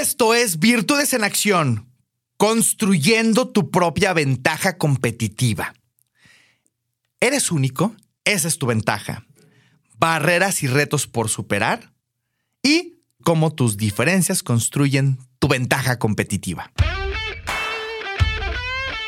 [0.00, 1.90] Esto es Virtudes en Acción,
[2.36, 5.74] construyendo tu propia ventaja competitiva.
[7.18, 7.96] ¿Eres único?
[8.24, 9.26] Esa es tu ventaja.
[9.96, 11.92] Barreras y retos por superar
[12.62, 16.70] y cómo tus diferencias construyen tu ventaja competitiva.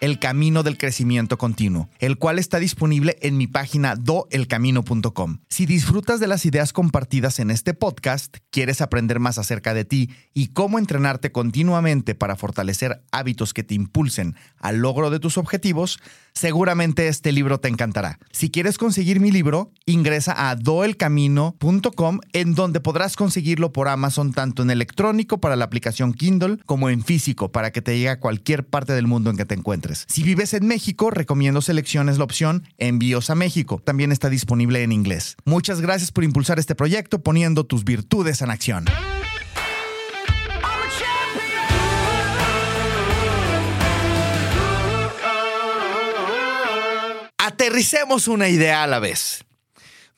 [0.00, 5.38] el Camino del Crecimiento Continuo, el cual está disponible en mi página doelcamino.com.
[5.48, 10.10] Si disfrutas de las ideas compartidas en este podcast, quieres aprender más acerca de ti
[10.34, 16.00] y cómo entrenarte continuamente para fortalecer hábitos que te impulsen al logro de tus objetivos,
[16.36, 18.18] seguramente este libro te encantará.
[18.30, 24.62] Si quieres conseguir mi libro, ingresa a doelcamino.com en donde podrás conseguirlo por Amazon tanto
[24.62, 28.66] en electrónico para la aplicación Kindle como en físico para que te llegue a cualquier
[28.66, 30.04] parte del mundo en que te encuentres.
[30.08, 33.80] Si vives en México, recomiendo selecciones la opción Envíos a México.
[33.82, 35.36] También está disponible en inglés.
[35.44, 38.84] Muchas gracias por impulsar este proyecto poniendo tus virtudes en acción.
[47.66, 49.44] Aterricemos una idea a la vez.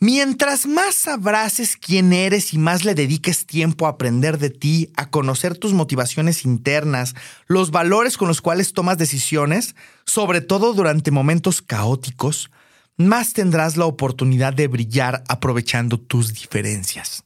[0.00, 5.08] Mientras más abraces quién eres y más le dediques tiempo a aprender de ti, a
[5.08, 7.14] conocer tus motivaciones internas,
[7.46, 12.50] los valores con los cuales tomas decisiones, sobre todo durante momentos caóticos,
[12.98, 17.24] más tendrás la oportunidad de brillar aprovechando tus diferencias.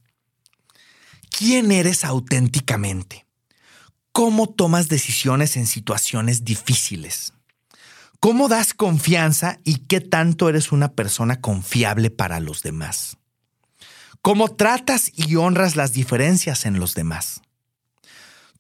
[1.37, 3.27] ¿Quién eres auténticamente?
[4.13, 7.33] ¿Cómo tomas decisiones en situaciones difíciles?
[8.23, 13.17] ¿Cómo das confianza y qué tanto eres una persona confiable para los demás?
[14.21, 17.43] ¿Cómo tratas y honras las diferencias en los demás?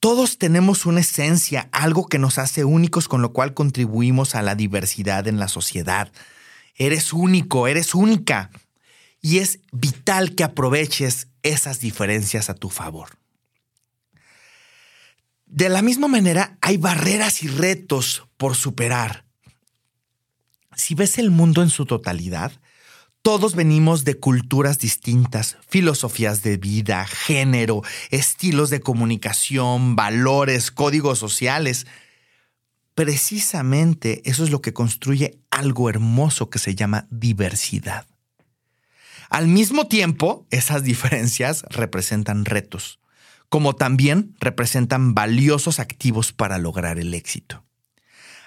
[0.00, 4.56] Todos tenemos una esencia, algo que nos hace únicos con lo cual contribuimos a la
[4.56, 6.10] diversidad en la sociedad.
[6.74, 8.50] Eres único, eres única.
[9.20, 13.10] Y es vital que aproveches esas diferencias a tu favor.
[15.46, 19.30] De la misma manera, hay barreras y retos por superar
[20.76, 22.52] si ves el mundo en su totalidad,
[23.22, 31.86] todos venimos de culturas distintas, filosofías de vida, género, estilos de comunicación, valores, códigos sociales.
[32.96, 38.06] Precisamente eso es lo que construye algo hermoso que se llama diversidad.
[39.30, 42.98] Al mismo tiempo, esas diferencias representan retos,
[43.48, 47.64] como también representan valiosos activos para lograr el éxito.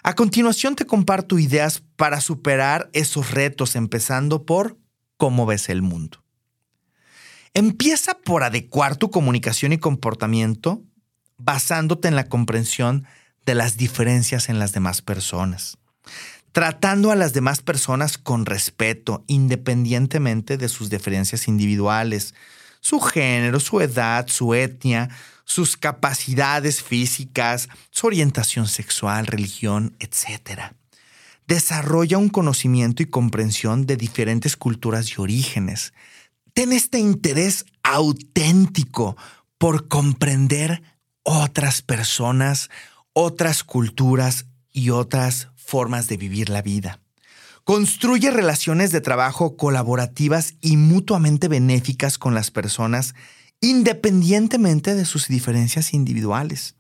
[0.08, 4.78] A continuación te comparto ideas para superar esos retos, empezando por
[5.18, 6.24] cómo ves el mundo.
[7.56, 10.84] Empieza por adecuar tu comunicación y comportamiento
[11.40, 13.08] basándote en la comprensión
[13.48, 15.80] de las diferencias en las demás personas,
[16.52, 22.36] tratando a las demás personas con respeto, independientemente de sus diferencias individuales,
[22.86, 25.10] su género, su edad, su etnia,
[25.44, 30.76] sus capacidades físicas, su orientación sexual, religión, etc.
[31.48, 35.94] Desarrolla un conocimiento y comprensión de diferentes culturas y orígenes.
[36.54, 39.18] Ten este interés auténtico
[39.58, 40.84] por comprender
[41.24, 42.70] otras personas,
[43.14, 47.00] otras culturas y otras formas de vivir la vida.
[47.66, 53.16] Construye relaciones de trabajo colaborativas y mutuamente benéficas con las personas
[53.60, 56.76] independientemente de sus diferencias individuales.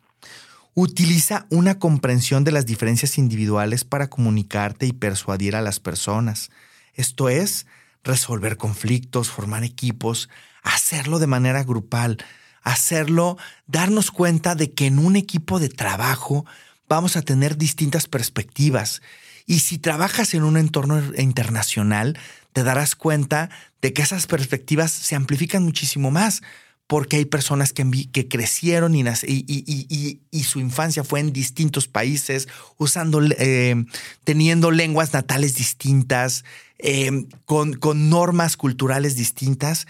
[0.75, 6.51] Utiliza una comprensión de las diferencias individuales para comunicarte y persuadir a las personas.
[6.93, 7.65] Esto es,
[8.03, 10.29] resolver conflictos, formar equipos,
[10.61, 12.17] hacerlo de manera grupal,
[12.61, 16.45] hacerlo, darnos cuenta de que en un equipo de trabajo
[16.87, 19.01] vamos a tener distintas perspectivas.
[19.45, 22.17] Y si trabajas en un entorno internacional,
[22.53, 23.49] te darás cuenta
[23.81, 26.41] de que esas perspectivas se amplifican muchísimo más,
[26.87, 32.47] porque hay personas que, crecieron y, su infancia fue en distintos países,
[32.77, 33.75] usando, eh,
[34.23, 36.43] teniendo lenguas natales distintas,
[36.77, 39.87] eh, con normas culturales distintas,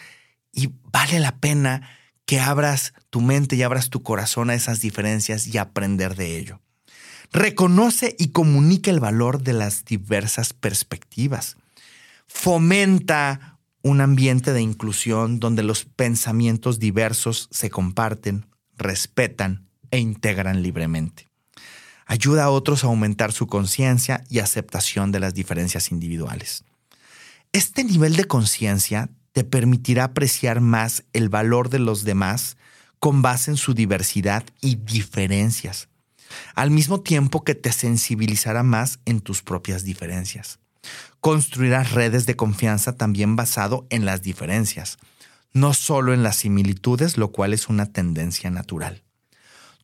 [0.51, 1.89] y vale la pena
[2.25, 6.61] que abras tu mente y abras tu corazón a esas diferencias y aprender de ello.
[7.35, 11.57] Reconoce y comunica el valor de las diversas perspectivas.
[12.27, 18.45] Fomenta un ambiente de inclusión donde los pensamientos diversos se comparten,
[18.77, 21.29] respetan e integran libremente.
[22.05, 26.63] Ayuda a otros a aumentar su conciencia y aceptación de las diferencias individuales.
[27.51, 32.55] Este nivel de conciencia te permitirá apreciar más el valor de los demás
[32.99, 35.89] con base en su diversidad y diferencias,
[36.55, 40.59] al mismo tiempo que te sensibilizará más en tus propias diferencias.
[41.19, 44.97] Construirás redes de confianza también basado en las diferencias,
[45.53, 49.03] no solo en las similitudes, lo cual es una tendencia natural.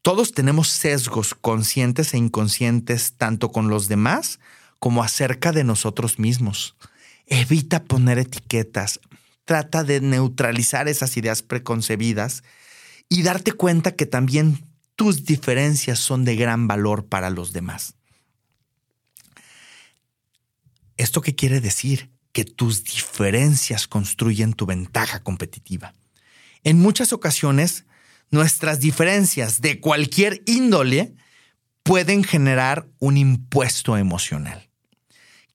[0.01, 4.39] Todos tenemos sesgos conscientes e inconscientes tanto con los demás
[4.79, 6.75] como acerca de nosotros mismos.
[7.27, 8.99] Evita poner etiquetas,
[9.45, 12.43] trata de neutralizar esas ideas preconcebidas
[13.09, 14.63] y darte cuenta que también
[15.01, 17.95] tus diferencias son de gran valor para los demás.
[20.95, 22.11] ¿Esto qué quiere decir?
[22.33, 25.95] Que tus diferencias construyen tu ventaja competitiva.
[26.63, 27.85] En muchas ocasiones,
[28.29, 31.15] nuestras diferencias de cualquier índole
[31.81, 34.69] pueden generar un impuesto emocional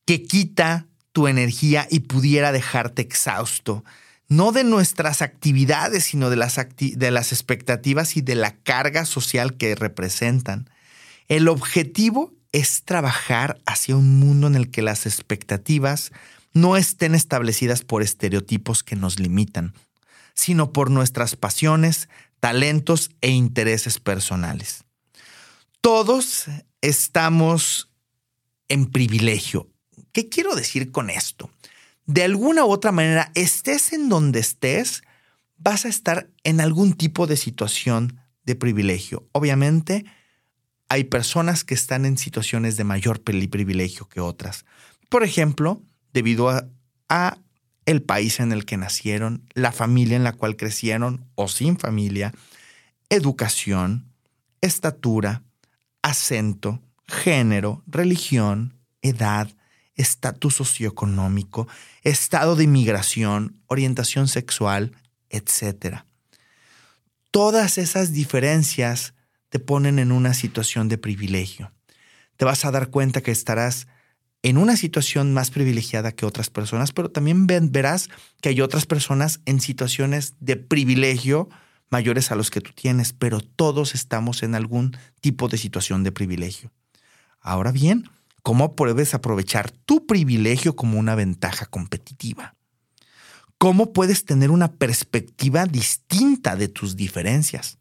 [0.06, 3.84] que quita tu energía y pudiera dejarte exhausto,
[4.28, 9.56] no de nuestras actividades, sino de las, de las expectativas y de la carga social
[9.56, 10.68] que representan.
[11.28, 16.12] El objetivo es trabajar hacia un mundo en el que las expectativas
[16.52, 19.74] no estén establecidas por estereotipos que nos limitan,
[20.34, 22.08] sino por nuestras pasiones,
[22.40, 24.84] talentos e intereses personales.
[25.80, 26.46] Todos
[26.80, 27.90] estamos
[28.68, 29.68] en privilegio.
[30.12, 31.50] ¿Qué quiero decir con esto?
[32.06, 35.02] De alguna u otra manera, estés en donde estés,
[35.58, 39.28] vas a estar en algún tipo de situación de privilegio.
[39.32, 40.04] Obviamente,
[40.88, 44.64] hay personas que están en situaciones de mayor privilegio que otras.
[45.08, 45.82] Por ejemplo,
[46.12, 46.48] debido
[47.08, 47.38] a,
[47.86, 52.32] el país en el que nacieron, la familia en la cual crecieron o sin familia,
[53.10, 54.12] educación,
[54.60, 55.44] estatura,
[56.02, 59.48] acento, género, religión, edad,
[59.96, 61.66] estatus socioeconómico,
[62.02, 64.92] estado de inmigración, orientación sexual,
[65.30, 66.04] etc.
[67.30, 69.14] Todas esas diferencias
[69.48, 71.72] te ponen en una situación de privilegio.
[72.36, 73.88] Te vas a dar cuenta que estarás
[74.42, 78.08] en una situación más privilegiada que otras personas, pero también verás
[78.40, 81.48] que hay otras personas en situaciones de privilegio
[81.90, 86.12] mayores a los que tú tienes, pero todos estamos en algún tipo de situación de
[86.12, 86.72] privilegio.
[87.40, 88.10] Ahora bien,
[88.46, 92.54] ¿cómo puedes aprovechar tu privilegio como una ventaja competitiva?
[93.58, 97.78] ¿Cómo puedes tener una perspectiva distinta de tus diferencias?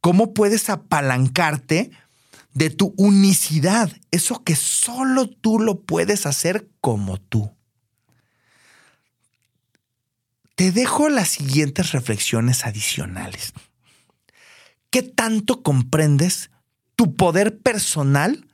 [0.00, 1.90] ¿Cómo puedes apalancarte
[2.54, 7.50] de tu unicidad, eso que solo tú lo puedes hacer como tú.
[10.54, 13.52] Te dejo las siguientes reflexiones adicionales.
[14.90, 16.50] ¿Qué tanto comprendes
[16.94, 18.46] tu poder personal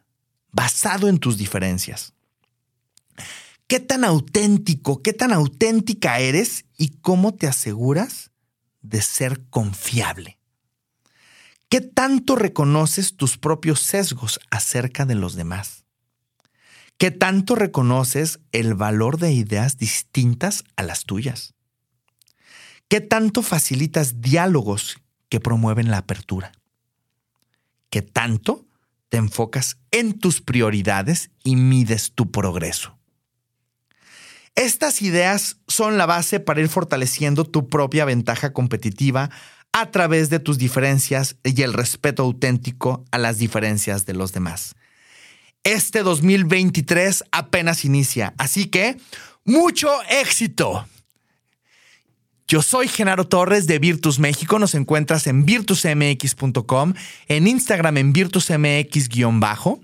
[0.52, 2.12] basado en tus diferencias?
[3.66, 8.30] ¿Qué tan auténtico, qué tan auténtica eres y cómo te aseguras
[8.80, 10.38] de ser confiable?
[11.68, 15.84] ¿Qué tanto reconoces tus propios sesgos acerca de los demás?
[16.96, 21.54] ¿Qué tanto reconoces el valor de ideas distintas a las tuyas?
[22.88, 24.96] ¿Qué tanto facilitas diálogos
[25.28, 26.52] que promueven la apertura?
[27.90, 28.67] ¿Qué tanto
[29.08, 32.98] te enfocas en tus prioridades y mides tu progreso?
[34.54, 39.30] Estas ideas son la base para ir fortaleciendo tu propia ventaja competitiva
[39.72, 44.74] a través de tus diferencias y el respeto auténtico a las diferencias de los demás.
[45.62, 48.96] Este 2023 apenas inicia, así que
[49.44, 50.86] mucho éxito.
[52.50, 54.58] Yo soy Genaro Torres de Virtus México.
[54.58, 56.94] Nos encuentras en virtusmx.com,
[57.28, 59.80] en Instagram en virtusmx-bajo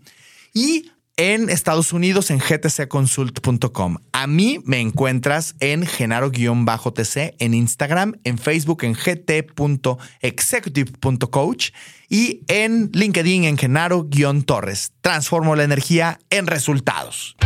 [0.54, 3.98] y en Estados Unidos en gtcconsult.com.
[4.12, 11.70] A mí me encuentras en genaro-tc en Instagram, en Facebook en gt.executive.coach
[12.08, 14.92] y en LinkedIn en genaro-torres.
[15.02, 17.36] Transformo la energía en resultados.